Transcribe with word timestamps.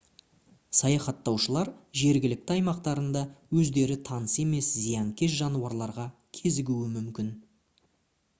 саяхаттаушылар 0.77 1.69
жергілікті 2.01 2.55
аймақтарында 2.55 3.23
өздері 3.59 3.99
таныс 4.09 4.35
емес 4.45 4.71
зиянкес 4.79 5.37
жануарларға 5.43 6.09
кезігуі 6.41 6.91
мүмкін 6.97 7.33